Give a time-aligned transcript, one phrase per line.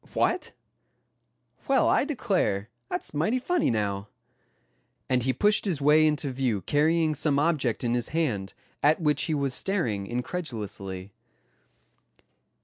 [0.13, 0.53] What!
[1.67, 4.07] Well, I declare that's mighty funny now,"
[5.07, 9.25] and he pushed his way into view carrying some object in his hand, at which
[9.25, 11.13] he was staring incredulously.